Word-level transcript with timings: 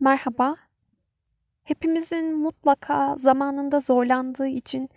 Merhaba. 0.00 0.56
Hepimizin 1.64 2.36
mutlaka 2.36 3.16
zamanında 3.16 3.80
zorlandığı 3.80 4.46
için 4.46 4.90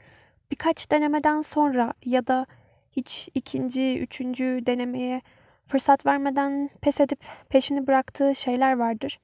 birkaç 0.51 0.91
denemeden 0.91 1.41
sonra 1.41 1.93
ya 2.05 2.27
da 2.27 2.45
hiç 2.91 3.29
ikinci, 3.33 3.99
üçüncü 3.99 4.59
denemeye 4.65 5.21
fırsat 5.67 6.05
vermeden 6.05 6.69
pes 6.81 6.99
edip 6.99 7.19
peşini 7.49 7.87
bıraktığı 7.87 8.35
şeyler 8.35 8.73
vardır. 8.73 9.19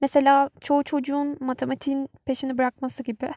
Mesela 0.00 0.50
çoğu 0.60 0.84
çocuğun 0.84 1.36
matematiğin 1.40 2.08
peşini 2.24 2.58
bırakması 2.58 3.02
gibi. 3.02 3.30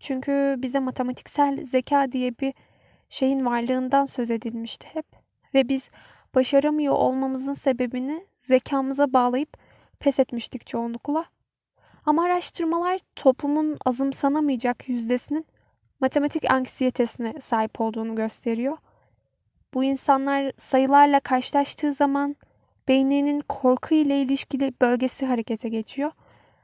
Çünkü 0.00 0.54
bize 0.58 0.78
matematiksel 0.78 1.64
zeka 1.64 2.12
diye 2.12 2.38
bir 2.38 2.54
şeyin 3.12 3.46
varlığından 3.46 4.04
söz 4.04 4.30
edilmişti 4.30 4.88
hep. 4.92 5.06
Ve 5.54 5.68
biz 5.68 5.90
başaramıyor 6.34 6.94
olmamızın 6.94 7.54
sebebini 7.54 8.26
zekamıza 8.42 9.12
bağlayıp 9.12 9.56
pes 10.00 10.18
etmiştik 10.18 10.66
çoğunlukla. 10.66 11.24
Ama 12.06 12.24
araştırmalar 12.24 13.00
toplumun 13.16 13.78
azımsanamayacak 13.84 14.88
yüzdesinin 14.88 15.46
matematik 16.00 16.50
anksiyetesine 16.50 17.34
sahip 17.40 17.80
olduğunu 17.80 18.14
gösteriyor. 18.14 18.76
Bu 19.74 19.84
insanlar 19.84 20.52
sayılarla 20.58 21.20
karşılaştığı 21.20 21.92
zaman 21.92 22.36
beyninin 22.88 23.40
korku 23.40 23.94
ile 23.94 24.22
ilişkili 24.22 24.72
bölgesi 24.82 25.26
harekete 25.26 25.68
geçiyor. 25.68 26.12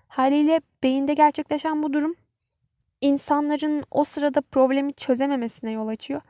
Haliyle 0.09 0.61
beyinde 0.83 1.15
gerçekleşen 1.15 1.83
bu 1.83 1.93
durum 1.93 2.15
insanların 3.01 3.85
o 3.91 4.05
sırada 4.05 4.41
problemi 4.41 4.93
çözememesine 4.93 5.71
yol 5.71 5.89
açıyor. 5.89 6.21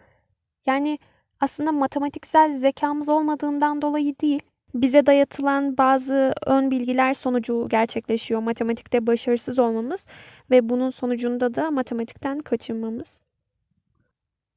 Yani 0.68 0.98
aslında 1.40 1.72
matematiksel 1.72 2.58
zekamız 2.58 3.08
olmadığından 3.08 3.82
dolayı 3.82 4.18
değil, 4.18 4.42
bize 4.74 5.06
dayatılan 5.06 5.78
bazı 5.78 6.34
ön 6.46 6.70
bilgiler 6.70 7.14
sonucu 7.14 7.66
gerçekleşiyor. 7.70 8.40
Matematikte 8.40 9.06
başarısız 9.06 9.58
olmamız 9.58 10.06
ve 10.50 10.68
bunun 10.68 10.90
sonucunda 10.90 11.54
da 11.54 11.70
matematikten 11.70 12.38
kaçınmamız. 12.38 13.18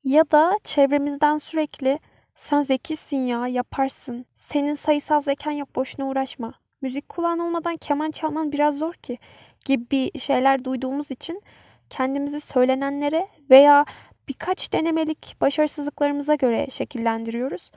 Ya 0.03 0.31
da 0.31 0.59
çevremizden 0.63 1.37
sürekli 1.37 1.99
sen 2.35 2.61
zekisin 2.61 3.17
ya 3.25 3.47
yaparsın, 3.47 4.25
senin 4.37 4.73
sayısal 4.73 5.21
zekan 5.21 5.51
yok 5.51 5.75
boşuna 5.75 6.07
uğraşma, 6.07 6.53
müzik 6.81 7.09
kulağın 7.09 7.39
olmadan 7.39 7.77
keman 7.77 8.11
çalman 8.11 8.51
biraz 8.51 8.77
zor 8.77 8.93
ki 8.93 9.17
gibi 9.65 10.19
şeyler 10.19 10.65
duyduğumuz 10.65 11.11
için 11.11 11.41
kendimizi 11.89 12.39
söylenenlere 12.39 13.27
veya 13.49 13.85
birkaç 14.31 14.73
denemelik 14.73 15.35
başarısızlıklarımıza 15.41 16.35
göre 16.35 16.67
şekillendiriyoruz. 16.69 17.71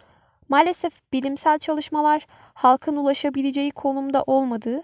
Maalesef 0.48 1.12
bilimsel 1.12 1.58
çalışmalar 1.58 2.26
halkın 2.54 2.96
ulaşabileceği 2.96 3.70
konumda 3.70 4.22
olmadığı, 4.22 4.82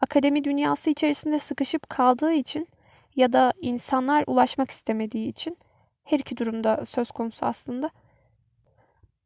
akademi 0.00 0.44
dünyası 0.44 0.90
içerisinde 0.90 1.38
sıkışıp 1.38 1.90
kaldığı 1.90 2.32
için 2.32 2.68
ya 3.16 3.32
da 3.32 3.52
insanlar 3.60 4.24
ulaşmak 4.26 4.70
istemediği 4.70 5.28
için 5.28 5.56
her 6.04 6.18
iki 6.18 6.36
durumda 6.36 6.84
söz 6.84 7.10
konusu 7.10 7.46
aslında. 7.46 7.90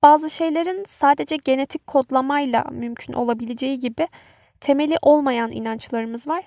Bazı 0.02 0.30
şeylerin 0.30 0.84
sadece 0.88 1.36
genetik 1.36 1.86
kodlamayla 1.86 2.64
mümkün 2.70 3.12
olabileceği 3.12 3.78
gibi 3.78 4.08
temeli 4.60 4.98
olmayan 5.02 5.50
inançlarımız 5.50 6.26
var. 6.26 6.44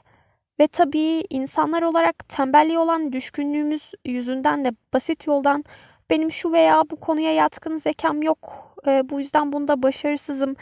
Ve 0.59 0.67
tabii 0.67 1.23
insanlar 1.29 1.81
olarak 1.81 2.29
tembelliğe 2.29 2.79
olan 2.79 3.11
düşkünlüğümüz 3.11 3.91
yüzünden 4.05 4.65
de 4.65 4.71
basit 4.93 5.27
yoldan 5.27 5.63
benim 6.09 6.31
şu 6.31 6.51
veya 6.51 6.83
bu 6.89 6.95
konuya 6.95 7.33
yatkın 7.33 7.77
zekam 7.77 8.21
yok, 8.21 8.73
e, 8.87 9.09
bu 9.09 9.19
yüzden 9.19 9.51
bunda 9.51 9.83
başarısızım 9.83 10.55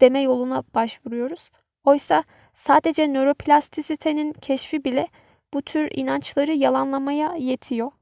deme 0.00 0.20
yoluna 0.20 0.62
başvuruyoruz. 0.74 1.50
Oysa 1.84 2.24
sadece 2.54 3.06
nöroplastisitenin 3.12 4.32
keşfi 4.32 4.84
bile 4.84 5.08
bu 5.54 5.62
tür 5.62 5.90
inançları 5.94 6.52
yalanlamaya 6.52 7.34
yetiyor. 7.38 7.92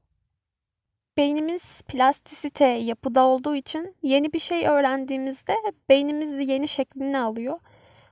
Beynimiz 1.17 1.81
plastisite 1.81 2.65
yapıda 2.65 3.23
olduğu 3.23 3.55
için 3.55 3.95
yeni 4.01 4.33
bir 4.33 4.39
şey 4.39 4.67
öğrendiğimizde 4.67 5.55
beynimiz 5.89 6.49
yeni 6.49 6.67
şeklini 6.67 7.19
alıyor. 7.19 7.59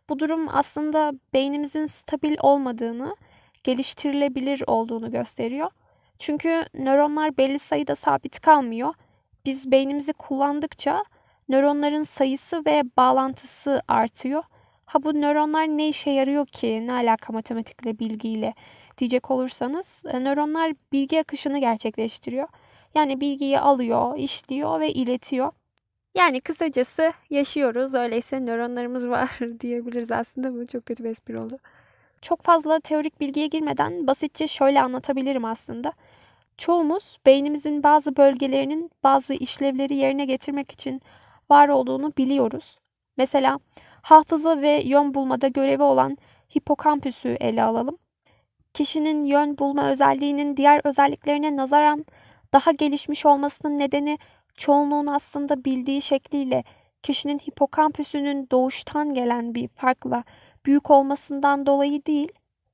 Bu 0.09 0.19
durum 0.19 0.47
aslında 0.51 1.11
beynimizin 1.33 1.85
stabil 1.85 2.35
olmadığını, 2.39 3.15
geliştirilebilir 3.63 4.63
olduğunu 4.67 5.11
gösteriyor. 5.11 5.71
Çünkü 6.19 6.65
nöronlar 6.73 7.37
belli 7.37 7.59
sayıda 7.59 7.95
sabit 7.95 8.39
kalmıyor. 8.39 8.93
Biz 9.45 9.71
beynimizi 9.71 10.13
kullandıkça 10.13 11.03
nöronların 11.49 12.03
sayısı 12.03 12.65
ve 12.65 12.83
bağlantısı 12.97 13.81
artıyor. 13.87 14.43
Ha 14.85 15.03
bu 15.03 15.13
nöronlar 15.21 15.67
ne 15.67 15.87
işe 15.87 16.09
yarıyor 16.09 16.45
ki? 16.45 16.87
Ne 16.87 16.93
alaka 16.93 17.33
matematikle, 17.33 17.99
bilgiyle 17.99 18.53
diyecek 18.97 19.31
olursanız 19.31 20.03
e, 20.05 20.23
nöronlar 20.23 20.73
bilgi 20.91 21.19
akışını 21.19 21.59
gerçekleştiriyor. 21.59 22.47
Yani 22.95 23.21
bilgiyi 23.21 23.59
alıyor, 23.59 24.17
işliyor 24.17 24.79
ve 24.79 24.93
iletiyor. 24.93 25.51
Yani 26.15 26.41
kısacası 26.41 27.13
yaşıyoruz. 27.29 27.93
Öyleyse 27.93 28.45
nöronlarımız 28.45 29.09
var 29.09 29.39
diyebiliriz 29.59 30.11
aslında. 30.11 30.53
Bu 30.53 30.67
çok 30.67 30.85
kötü 30.85 31.03
bir 31.03 31.09
espri 31.09 31.39
oldu. 31.39 31.57
Çok 32.21 32.41
fazla 32.41 32.79
teorik 32.79 33.19
bilgiye 33.19 33.47
girmeden 33.47 34.07
basitçe 34.07 34.47
şöyle 34.47 34.81
anlatabilirim 34.81 35.45
aslında. 35.45 35.93
Çoğumuz 36.57 37.17
beynimizin 37.25 37.83
bazı 37.83 38.17
bölgelerinin 38.17 38.91
bazı 39.03 39.33
işlevleri 39.33 39.95
yerine 39.95 40.25
getirmek 40.25 40.71
için 40.71 41.01
var 41.49 41.69
olduğunu 41.69 42.13
biliyoruz. 42.17 42.77
Mesela 43.17 43.59
hafıza 44.01 44.61
ve 44.61 44.81
yön 44.85 45.13
bulmada 45.13 45.47
görevi 45.47 45.83
olan 45.83 46.17
hipokampüsü 46.57 47.29
ele 47.29 47.63
alalım. 47.63 47.97
Kişinin 48.73 49.23
yön 49.23 49.57
bulma 49.57 49.89
özelliğinin 49.89 50.57
diğer 50.57 50.81
özelliklerine 50.83 51.55
nazaran 51.55 52.05
daha 52.53 52.71
gelişmiş 52.71 53.25
olmasının 53.25 53.77
nedeni 53.77 54.17
çoğunluğun 54.55 55.07
aslında 55.07 55.65
bildiği 55.65 56.01
şekliyle 56.01 56.63
kişinin 57.03 57.39
hipokampüsünün 57.39 58.47
doğuştan 58.51 59.13
gelen 59.13 59.55
bir 59.55 59.67
farkla 59.67 60.23
büyük 60.65 60.91
olmasından 60.91 61.65
dolayı 61.65 62.05
değil, 62.05 62.31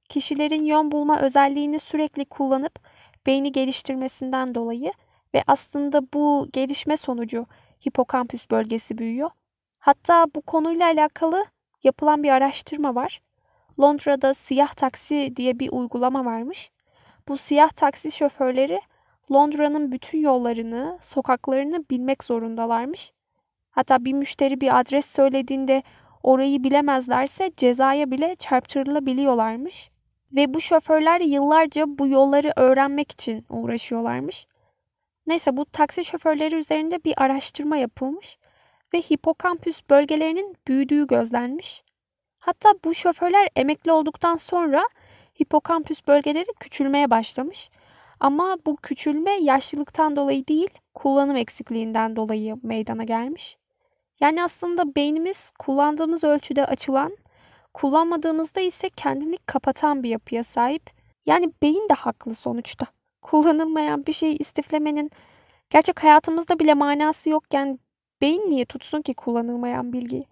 kişilerin 0.09 0.63
yön 0.63 0.91
bulma 0.91 1.21
özelliğini 1.21 1.79
sürekli 1.79 2.25
kullanıp 2.25 2.79
beyni 3.25 3.51
geliştirmesinden 3.51 4.55
dolayı 4.55 4.91
ve 5.33 5.43
aslında 5.47 6.01
bu 6.13 6.47
gelişme 6.53 6.97
sonucu 6.97 7.45
hipokampüs 7.87 8.51
bölgesi 8.51 8.97
büyüyor. 8.97 9.29
Hatta 9.79 10.25
bu 10.35 10.41
konuyla 10.41 10.85
alakalı 10.85 11.45
yapılan 11.83 12.23
bir 12.23 12.29
araştırma 12.29 12.95
var. 12.95 13.21
Londra'da 13.79 14.33
siyah 14.33 14.73
taksi 14.73 15.33
diye 15.35 15.59
bir 15.59 15.69
uygulama 15.71 16.25
varmış. 16.25 16.71
Bu 17.27 17.37
siyah 17.37 17.69
taksi 17.69 18.11
şoförleri 18.11 18.81
Londra'nın 19.31 19.91
bütün 19.91 20.19
yollarını, 20.19 20.99
sokaklarını 21.01 21.83
bilmek 21.89 22.23
zorundalarmış. 22.23 23.11
Hatta 23.71 24.05
bir 24.05 24.13
müşteri 24.13 24.61
bir 24.61 24.79
adres 24.79 25.05
söylediğinde 25.05 25.83
orayı 26.25 26.63
bilemezlerse 26.63 27.51
cezaya 27.57 28.11
bile 28.11 28.35
çarptırılabiliyorlarmış. 28.35 29.89
Ve 30.31 30.53
bu 30.53 30.61
şoförler 30.61 31.21
yıllarca 31.21 31.85
bu 31.87 32.07
yolları 32.07 32.53
öğrenmek 32.55 33.11
için 33.11 33.45
uğraşıyorlarmış. 33.49 34.47
Neyse 35.27 35.57
bu 35.57 35.65
taksi 35.65 36.05
şoförleri 36.05 36.55
üzerinde 36.55 37.03
bir 37.03 37.13
araştırma 37.23 37.77
yapılmış 37.77 38.37
ve 38.93 39.01
hipokampüs 39.01 39.81
bölgelerinin 39.89 40.55
büyüdüğü 40.67 41.07
gözlenmiş. 41.07 41.83
Hatta 42.39 42.73
bu 42.85 42.93
şoförler 42.93 43.49
emekli 43.55 43.91
olduktan 43.91 44.35
sonra 44.37 44.89
hipokampüs 45.41 46.07
bölgeleri 46.07 46.53
küçülmeye 46.59 47.09
başlamış. 47.09 47.69
Ama 48.19 48.57
bu 48.65 48.75
küçülme 48.75 49.31
yaşlılıktan 49.41 50.15
dolayı 50.15 50.47
değil, 50.47 50.69
kullanım 50.93 51.35
eksikliğinden 51.35 52.15
dolayı 52.15 52.55
meydana 52.63 53.03
gelmiş. 53.03 53.57
Yani 54.19 54.43
aslında 54.43 54.95
beynimiz 54.95 55.49
kullandığımız 55.59 56.23
ölçüde 56.23 56.65
açılan, 56.65 57.17
kullanmadığımızda 57.73 58.61
ise 58.61 58.89
kendini 58.89 59.37
kapatan 59.37 60.03
bir 60.03 60.09
yapıya 60.09 60.43
sahip. 60.43 60.89
Yani 61.25 61.51
beyin 61.61 61.89
de 61.89 61.93
haklı 61.93 62.35
sonuçta. 62.35 62.87
Kullanılmayan 63.21 64.05
bir 64.05 64.13
şeyi 64.13 64.37
istiflemenin 64.37 65.11
gerçek 65.69 66.03
hayatımızda 66.03 66.59
bile 66.59 66.73
manası 66.73 67.29
yokken 67.29 67.79
beyin 68.21 68.49
niye 68.49 68.65
tutsun 68.65 69.01
ki 69.01 69.13
kullanılmayan 69.13 69.93
bilgiyi? 69.93 70.25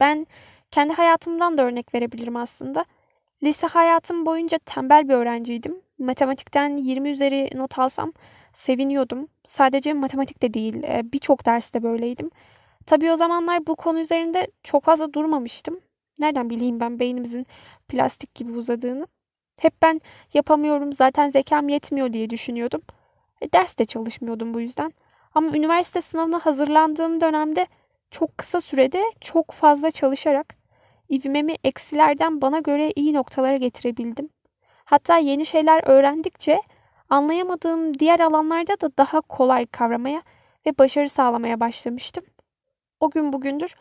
Ben 0.00 0.26
kendi 0.70 0.92
hayatımdan 0.92 1.58
da 1.58 1.62
örnek 1.62 1.94
verebilirim 1.94 2.36
aslında. 2.36 2.84
Lise 3.42 3.66
hayatım 3.66 4.26
boyunca 4.26 4.58
tembel 4.58 5.08
bir 5.08 5.14
öğrenciydim. 5.14 5.80
Matematikten 5.98 6.76
20 6.76 7.10
üzeri 7.10 7.50
not 7.54 7.78
alsam 7.78 8.12
seviniyordum. 8.54 9.28
Sadece 9.46 9.92
matematik 9.92 10.42
de 10.42 10.54
değil, 10.54 10.82
e, 10.82 11.12
birçok 11.12 11.46
derste 11.46 11.82
böyleydim. 11.82 12.30
Tabii 12.90 13.12
o 13.12 13.16
zamanlar 13.16 13.66
bu 13.66 13.76
konu 13.76 14.00
üzerinde 14.00 14.46
çok 14.62 14.84
fazla 14.84 15.12
durmamıştım. 15.12 15.80
Nereden 16.18 16.50
bileyim 16.50 16.80
ben 16.80 16.98
beynimizin 16.98 17.46
plastik 17.88 18.34
gibi 18.34 18.52
uzadığını. 18.52 19.06
Hep 19.56 19.82
ben 19.82 20.00
yapamıyorum 20.34 20.92
zaten 20.92 21.28
zekam 21.28 21.68
yetmiyor 21.68 22.12
diye 22.12 22.30
düşünüyordum. 22.30 22.82
E, 23.40 23.52
ders 23.52 23.78
de 23.78 23.84
çalışmıyordum 23.84 24.54
bu 24.54 24.60
yüzden. 24.60 24.92
Ama 25.34 25.56
üniversite 25.56 26.00
sınavına 26.00 26.38
hazırlandığım 26.38 27.20
dönemde 27.20 27.66
çok 28.10 28.38
kısa 28.38 28.60
sürede 28.60 29.02
çok 29.20 29.50
fazla 29.50 29.90
çalışarak 29.90 30.54
ivmemi 31.10 31.54
eksilerden 31.64 32.40
bana 32.40 32.58
göre 32.58 32.92
iyi 32.96 33.12
noktalara 33.14 33.56
getirebildim. 33.56 34.28
Hatta 34.84 35.18
yeni 35.18 35.46
şeyler 35.46 35.88
öğrendikçe 35.88 36.60
anlayamadığım 37.10 37.98
diğer 37.98 38.20
alanlarda 38.20 38.80
da 38.80 38.96
daha 38.98 39.20
kolay 39.20 39.66
kavramaya 39.66 40.22
ve 40.66 40.78
başarı 40.78 41.08
sağlamaya 41.08 41.60
başlamıştım. 41.60 42.24
O 43.00 43.10
gün 43.10 43.32
bugündür 43.32 43.74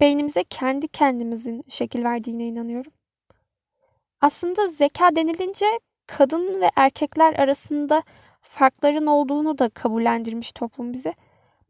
beynimize 0.00 0.44
kendi 0.44 0.88
kendimizin 0.88 1.64
şekil 1.68 2.04
verdiğine 2.04 2.46
inanıyorum. 2.46 2.92
Aslında 4.20 4.66
zeka 4.66 5.16
denilince 5.16 5.66
kadın 6.06 6.60
ve 6.60 6.70
erkekler 6.76 7.34
arasında 7.34 8.02
farkların 8.42 9.06
olduğunu 9.06 9.58
da 9.58 9.68
kabullendirmiş 9.68 10.52
toplum 10.52 10.92
bize. 10.92 11.14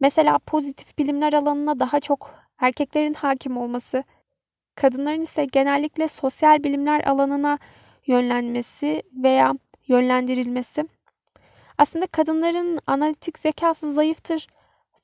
Mesela 0.00 0.38
pozitif 0.38 0.98
bilimler 0.98 1.32
alanına 1.32 1.80
daha 1.80 2.00
çok 2.00 2.34
erkeklerin 2.58 3.14
hakim 3.14 3.56
olması, 3.56 4.04
kadınların 4.74 5.20
ise 5.20 5.44
genellikle 5.44 6.08
sosyal 6.08 6.64
bilimler 6.64 7.04
alanına 7.04 7.58
yönlenmesi 8.06 9.02
veya 9.12 9.54
yönlendirilmesi. 9.86 10.84
Aslında 11.78 12.06
kadınların 12.06 12.80
analitik 12.86 13.38
zekası 13.38 13.92
zayıftır, 13.92 14.46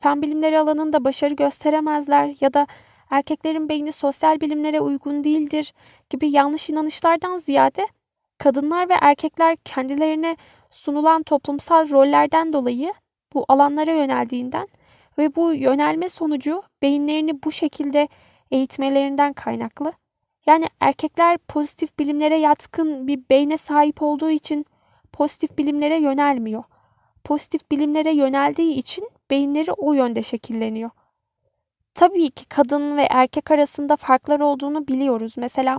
fen 0.02 0.22
bilimleri 0.22 0.58
alanında 0.58 1.04
başarı 1.04 1.34
gösteremezler 1.34 2.34
ya 2.40 2.54
da 2.54 2.66
erkeklerin 3.10 3.68
beyni 3.68 3.92
sosyal 3.92 4.40
bilimlere 4.40 4.80
uygun 4.80 5.24
değildir 5.24 5.74
gibi 6.10 6.30
yanlış 6.30 6.70
inanışlardan 6.70 7.38
ziyade 7.38 7.86
kadınlar 8.38 8.88
ve 8.88 8.94
erkekler 9.00 9.56
kendilerine 9.56 10.36
sunulan 10.70 11.22
toplumsal 11.22 11.90
rollerden 11.90 12.52
dolayı 12.52 12.92
bu 13.34 13.44
alanlara 13.48 13.92
yöneldiğinden 13.92 14.68
ve 15.18 15.36
bu 15.36 15.54
yönelme 15.54 16.08
sonucu 16.08 16.62
beyinlerini 16.82 17.42
bu 17.42 17.52
şekilde 17.52 18.08
eğitmelerinden 18.50 19.32
kaynaklı. 19.32 19.92
Yani 20.46 20.66
erkekler 20.80 21.38
pozitif 21.38 21.98
bilimlere 21.98 22.38
yatkın 22.38 23.06
bir 23.06 23.20
beyne 23.30 23.56
sahip 23.56 24.02
olduğu 24.02 24.30
için 24.30 24.66
pozitif 25.12 25.58
bilimlere 25.58 25.96
yönelmiyor. 25.96 26.64
Pozitif 27.24 27.70
bilimlere 27.70 28.12
yöneldiği 28.12 28.74
için 28.74 29.08
beyinleri 29.32 29.72
o 29.72 29.92
yönde 29.92 30.22
şekilleniyor. 30.22 30.90
Tabii 31.94 32.30
ki 32.30 32.44
kadın 32.48 32.96
ve 32.96 33.02
erkek 33.10 33.50
arasında 33.50 33.96
farklar 33.96 34.40
olduğunu 34.40 34.88
biliyoruz. 34.88 35.32
Mesela 35.36 35.78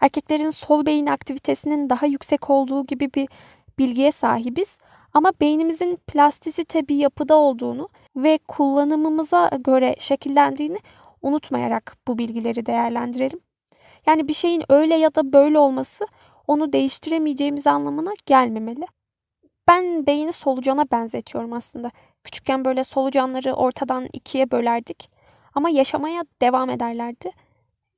erkeklerin 0.00 0.50
sol 0.50 0.86
beyin 0.86 1.06
aktivitesinin 1.06 1.90
daha 1.90 2.06
yüksek 2.06 2.50
olduğu 2.50 2.86
gibi 2.86 3.14
bir 3.14 3.28
bilgiye 3.78 4.12
sahibiz. 4.12 4.78
Ama 5.14 5.32
beynimizin 5.40 5.96
plastisite 6.06 6.88
bir 6.88 6.96
yapıda 6.96 7.36
olduğunu 7.36 7.88
ve 8.16 8.38
kullanımımıza 8.48 9.50
göre 9.64 9.96
şekillendiğini 9.98 10.78
unutmayarak 11.22 11.96
bu 12.08 12.18
bilgileri 12.18 12.66
değerlendirelim. 12.66 13.40
Yani 14.06 14.28
bir 14.28 14.34
şeyin 14.34 14.62
öyle 14.68 14.94
ya 14.94 15.14
da 15.14 15.32
böyle 15.32 15.58
olması 15.58 16.06
onu 16.46 16.72
değiştiremeyeceğimiz 16.72 17.66
anlamına 17.66 18.12
gelmemeli. 18.26 18.86
Ben 19.68 20.06
beyni 20.06 20.32
solucana 20.32 20.84
benzetiyorum 20.90 21.52
aslında. 21.52 21.90
Küçükken 22.28 22.64
böyle 22.64 22.84
solucanları 22.84 23.52
ortadan 23.52 24.08
ikiye 24.12 24.50
bölerdik. 24.50 25.10
Ama 25.54 25.70
yaşamaya 25.70 26.24
devam 26.42 26.70
ederlerdi. 26.70 27.30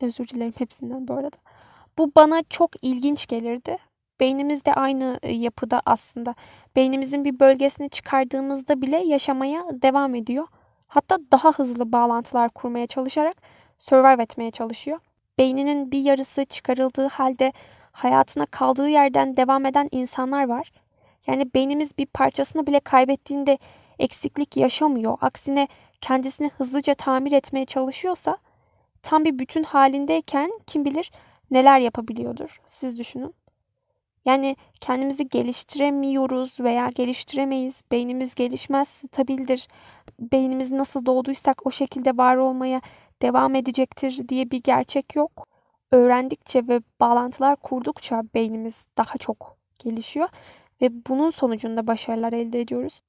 Özür 0.00 0.28
dilerim 0.28 0.52
hepsinden 0.58 1.08
bu 1.08 1.14
arada. 1.14 1.36
Bu 1.98 2.12
bana 2.16 2.42
çok 2.50 2.70
ilginç 2.82 3.26
gelirdi. 3.26 3.78
Beynimiz 4.20 4.64
de 4.64 4.74
aynı 4.74 5.18
e, 5.22 5.32
yapıda 5.32 5.82
aslında. 5.86 6.34
Beynimizin 6.76 7.24
bir 7.24 7.40
bölgesini 7.40 7.90
çıkardığımızda 7.90 8.82
bile 8.82 8.96
yaşamaya 8.96 9.64
devam 9.82 10.14
ediyor. 10.14 10.46
Hatta 10.88 11.18
daha 11.32 11.52
hızlı 11.52 11.92
bağlantılar 11.92 12.50
kurmaya 12.50 12.86
çalışarak 12.86 13.36
survive 13.78 14.22
etmeye 14.22 14.50
çalışıyor. 14.50 14.98
Beyninin 15.38 15.90
bir 15.90 16.00
yarısı 16.00 16.44
çıkarıldığı 16.44 17.08
halde 17.08 17.52
hayatına 17.92 18.46
kaldığı 18.46 18.88
yerden 18.88 19.36
devam 19.36 19.66
eden 19.66 19.88
insanlar 19.92 20.48
var. 20.48 20.72
Yani 21.26 21.54
beynimiz 21.54 21.98
bir 21.98 22.06
parçasını 22.06 22.66
bile 22.66 22.80
kaybettiğinde 22.80 23.58
eksiklik 24.00 24.56
yaşamıyor. 24.56 25.18
Aksine 25.20 25.68
kendisini 26.00 26.48
hızlıca 26.48 26.94
tamir 26.94 27.32
etmeye 27.32 27.66
çalışıyorsa 27.66 28.38
tam 29.02 29.24
bir 29.24 29.38
bütün 29.38 29.62
halindeyken 29.62 30.52
kim 30.66 30.84
bilir 30.84 31.10
neler 31.50 31.78
yapabiliyordur. 31.78 32.60
Siz 32.66 32.98
düşünün. 32.98 33.34
Yani 34.24 34.56
kendimizi 34.80 35.28
geliştiremiyoruz 35.28 36.60
veya 36.60 36.88
geliştiremeyiz. 36.88 37.82
Beynimiz 37.92 38.34
gelişmez, 38.34 38.88
stabildir. 38.88 39.68
Beynimiz 40.20 40.70
nasıl 40.70 41.06
doğduysak 41.06 41.66
o 41.66 41.70
şekilde 41.70 42.16
var 42.16 42.36
olmaya 42.36 42.80
devam 43.22 43.54
edecektir 43.54 44.28
diye 44.28 44.50
bir 44.50 44.62
gerçek 44.62 45.16
yok. 45.16 45.48
Öğrendikçe 45.92 46.68
ve 46.68 46.80
bağlantılar 47.00 47.56
kurdukça 47.56 48.22
beynimiz 48.34 48.86
daha 48.98 49.18
çok 49.18 49.56
gelişiyor 49.78 50.28
ve 50.82 51.06
bunun 51.06 51.30
sonucunda 51.30 51.86
başarılar 51.86 52.32
elde 52.32 52.60
ediyoruz. 52.60 53.02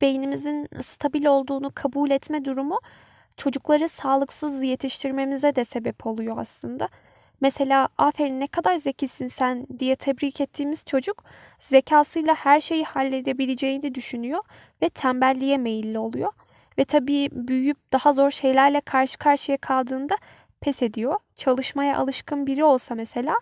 Beynimizin 0.00 0.68
stabil 0.82 1.26
olduğunu 1.26 1.70
kabul 1.74 2.10
etme 2.10 2.44
durumu 2.44 2.80
çocukları 3.36 3.88
sağlıksız 3.88 4.62
yetiştirmemize 4.62 5.56
de 5.56 5.64
sebep 5.64 6.06
oluyor 6.06 6.38
aslında. 6.38 6.88
Mesela 7.40 7.88
aferin 7.98 8.40
ne 8.40 8.46
kadar 8.46 8.76
zekisin 8.76 9.28
sen 9.28 9.66
diye 9.78 9.96
tebrik 9.96 10.40
ettiğimiz 10.40 10.84
çocuk 10.84 11.24
zekasıyla 11.60 12.34
her 12.34 12.60
şeyi 12.60 12.84
halledebileceğini 12.84 13.94
düşünüyor 13.94 14.42
ve 14.82 14.88
tembelliğe 14.88 15.58
meyilli 15.58 15.98
oluyor. 15.98 16.32
Ve 16.78 16.84
tabii 16.84 17.28
büyüyüp 17.32 17.92
daha 17.92 18.12
zor 18.12 18.30
şeylerle 18.30 18.80
karşı 18.80 19.18
karşıya 19.18 19.56
kaldığında 19.56 20.16
pes 20.60 20.82
ediyor. 20.82 21.18
Çalışmaya 21.36 21.98
alışkın 21.98 22.46
biri 22.46 22.64
olsa 22.64 22.94
mesela 22.94 23.34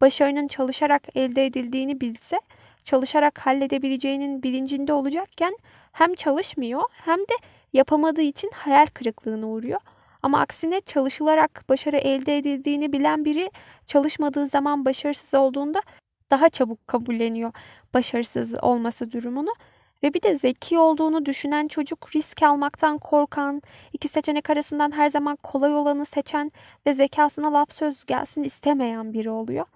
başarının 0.00 0.46
çalışarak 0.46 1.16
elde 1.16 1.46
edildiğini 1.46 2.00
bilse 2.00 2.40
çalışarak 2.84 3.38
halledebileceğinin 3.38 4.42
bilincinde 4.42 4.92
olacakken 4.92 5.56
hem 5.98 6.14
çalışmıyor 6.14 6.82
hem 6.92 7.18
de 7.18 7.34
yapamadığı 7.72 8.22
için 8.22 8.50
hayal 8.54 8.86
kırıklığına 8.86 9.46
uğruyor. 9.46 9.80
Ama 10.22 10.40
aksine 10.40 10.80
çalışılarak 10.80 11.64
başarı 11.68 11.96
elde 11.96 12.38
edildiğini 12.38 12.92
bilen 12.92 13.24
biri 13.24 13.50
çalışmadığı 13.86 14.46
zaman 14.46 14.84
başarısız 14.84 15.34
olduğunda 15.34 15.82
daha 16.30 16.48
çabuk 16.48 16.88
kabulleniyor 16.88 17.52
başarısız 17.94 18.54
olması 18.62 19.12
durumunu. 19.12 19.50
Ve 20.02 20.14
bir 20.14 20.22
de 20.22 20.38
zeki 20.38 20.78
olduğunu 20.78 21.26
düşünen 21.26 21.68
çocuk 21.68 22.16
risk 22.16 22.42
almaktan 22.42 22.98
korkan, 22.98 23.62
iki 23.92 24.08
seçenek 24.08 24.50
arasından 24.50 24.90
her 24.90 25.10
zaman 25.10 25.36
kolay 25.36 25.74
olanı 25.74 26.04
seçen 26.04 26.52
ve 26.86 26.94
zekasına 26.94 27.52
laf 27.52 27.72
söz 27.72 28.04
gelsin 28.04 28.42
istemeyen 28.42 29.12
biri 29.12 29.30
oluyor. 29.30 29.66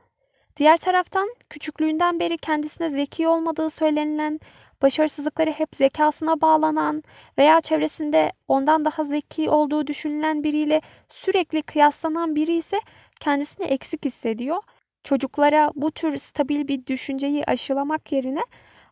Diğer 0.57 0.77
taraftan 0.77 1.29
küçüklüğünden 1.51 2.21
beri 2.21 2.39
kendisine 2.39 2.91
zeki 2.91 3.29
olmadığı 3.29 3.71
söylenilen, 3.71 4.41
başarısızlıkları 4.83 5.51
hep 5.51 5.77
zekasına 5.77 6.41
bağlanan 6.41 7.03
veya 7.39 7.61
çevresinde 7.61 8.33
ondan 8.49 8.85
daha 8.85 9.05
zeki 9.05 9.51
olduğu 9.51 9.87
düşünülen 9.87 10.45
biriyle 10.45 10.81
sürekli 11.09 11.63
kıyaslanan 11.63 12.35
biri 12.35 12.57
ise 12.57 12.81
kendisini 13.21 13.67
eksik 13.67 14.05
hissediyor. 14.05 14.63
Çocuklara 15.05 15.71
bu 15.75 15.91
tür 15.91 16.17
stabil 16.17 16.69
bir 16.69 16.87
düşünceyi 16.87 17.45
aşılamak 17.45 18.13
yerine 18.13 18.43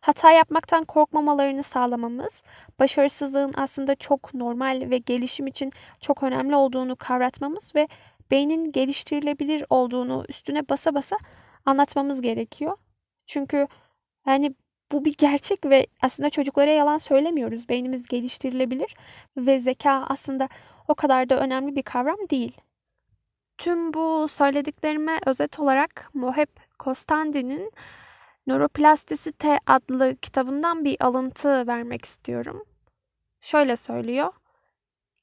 hata 0.01 0.31
yapmaktan 0.31 0.83
korkmamalarını 0.83 1.63
sağlamamız, 1.63 2.43
başarısızlığın 2.79 3.53
aslında 3.55 3.95
çok 3.95 4.33
normal 4.33 4.89
ve 4.89 4.97
gelişim 4.97 5.47
için 5.47 5.71
çok 6.01 6.23
önemli 6.23 6.55
olduğunu 6.55 6.95
kavratmamız 6.95 7.75
ve 7.75 7.87
beynin 8.31 8.71
geliştirilebilir 8.71 9.65
olduğunu 9.69 10.25
üstüne 10.29 10.69
basa 10.69 10.95
basa 10.95 11.17
anlatmamız 11.65 12.21
gerekiyor. 12.21 12.77
Çünkü 13.27 13.67
yani 14.27 14.55
bu 14.91 15.05
bir 15.05 15.15
gerçek 15.17 15.65
ve 15.65 15.87
aslında 16.01 16.29
çocuklara 16.29 16.71
yalan 16.71 16.97
söylemiyoruz. 16.97 17.69
Beynimiz 17.69 18.07
geliştirilebilir 18.07 18.95
ve 19.37 19.59
zeka 19.59 20.05
aslında 20.09 20.49
o 20.87 20.95
kadar 20.95 21.29
da 21.29 21.39
önemli 21.39 21.75
bir 21.75 21.83
kavram 21.83 22.17
değil. 22.29 22.57
Tüm 23.57 23.93
bu 23.93 24.27
söylediklerime 24.27 25.19
özet 25.25 25.59
olarak 25.59 26.09
Moheb 26.13 26.49
Kostandi'nin 26.79 27.71
Nöroplastisite 28.47 29.59
adlı 29.67 30.15
kitabından 30.21 30.85
bir 30.85 31.03
alıntı 31.05 31.67
vermek 31.67 32.05
istiyorum. 32.05 32.63
Şöyle 33.41 33.75
söylüyor. 33.75 34.33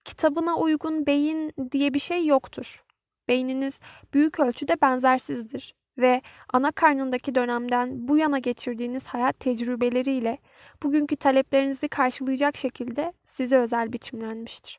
Kitabına 0.05 0.57
uygun 0.57 1.07
beyin 1.07 1.53
diye 1.73 1.95
bir 1.95 1.99
şey 1.99 2.27
yoktur. 2.27 2.85
Beyniniz 3.29 3.81
büyük 4.15 4.41
ölçüde 4.41 4.81
benzersizdir 4.81 5.75
ve 5.99 6.23
ana 6.52 6.73
karnındaki 6.73 7.35
dönemden 7.35 8.09
bu 8.09 8.19
yana 8.19 8.38
geçirdiğiniz 8.38 9.07
hayat 9.07 9.40
tecrübeleriyle 9.40 10.38
bugünkü 10.83 11.17
taleplerinizi 11.17 11.88
karşılayacak 11.88 12.57
şekilde 12.57 13.12
size 13.26 13.57
özel 13.57 13.93
biçimlenmiştir. 13.93 14.78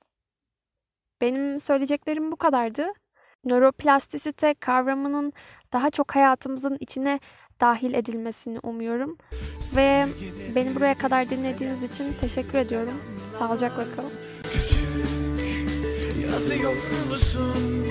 Benim 1.22 1.60
söyleyeceklerim 1.60 2.32
bu 2.32 2.36
kadardı. 2.36 2.88
Nöroplastisite 3.46 4.54
kavramının 4.54 5.34
daha 5.74 5.90
çok 5.90 6.16
hayatımızın 6.16 6.78
içine 6.80 7.20
dahil 7.62 7.94
edilmesini 7.94 8.60
umuyorum. 8.60 9.18
Ve 9.76 10.06
beni 10.56 10.76
buraya 10.76 10.98
kadar 10.98 11.30
dinlediğiniz 11.30 11.84
için 11.84 12.14
teşekkür 12.22 12.58
ediyorum. 12.58 13.02
Sağlıcakla 13.40 13.84
kalın. 13.96 14.12
Küçük 14.44 14.90
yazıyor 16.32 16.74
musun? 17.12 17.88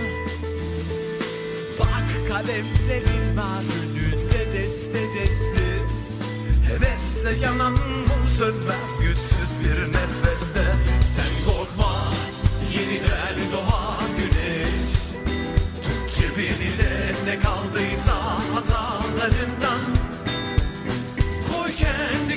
Kalemlerin 2.29 3.37
önünde 3.37 4.53
deste 4.55 5.01
deste. 5.15 5.69
Hevesle 6.69 7.45
yanan 7.45 7.73
mum 7.73 8.29
sönmez 8.39 8.99
güçsüz 9.01 9.51
bir 9.61 9.81
nefeste. 9.81 10.75
Sen 11.05 11.53
korkma 11.53 12.13
yeniden 12.73 13.53
doğar 13.53 14.05
güneş. 14.19 14.85
Tut 15.85 16.17
cebini 16.17 16.79
de 16.79 17.15
ne 17.25 17.39
kaldıysa 17.39 18.15
hatalarından. 18.55 19.81
Koy 21.49 21.73
kendi 21.73 21.89
kendini 21.89 22.28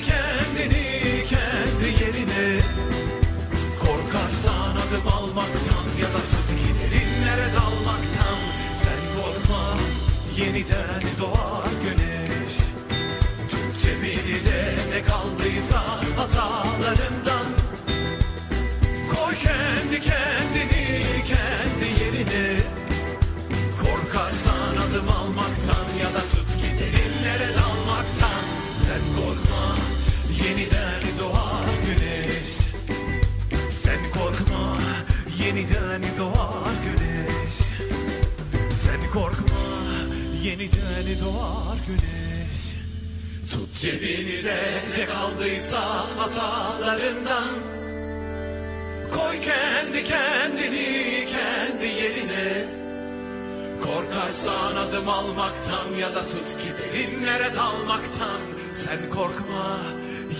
yeniden 40.52 41.20
doğar 41.24 41.78
güneş. 41.86 42.74
Tut 43.52 43.74
cebini 43.78 44.44
de 44.44 44.82
ne 44.98 45.04
kaldıysa 45.04 45.80
hatalarından 46.16 47.48
Koy 49.10 49.40
kendi 49.40 50.04
kendini 50.04 51.26
kendi 51.26 51.86
yerine. 51.86 52.64
Korkarsan 53.82 54.76
adım 54.76 55.08
almaktan 55.08 55.92
ya 56.00 56.14
da 56.14 56.24
tut 56.24 56.48
ki 56.48 56.68
derinlere 56.78 57.54
dalmaktan. 57.54 58.40
Sen 58.74 59.10
korkma 59.10 59.78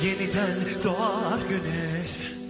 yeniden 0.02 0.57
doğar 0.85 1.40
güneş 1.49 2.41